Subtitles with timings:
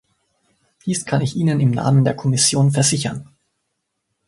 [0.83, 3.29] Dies kann ich Ihnen im Namen der Kommission versichern.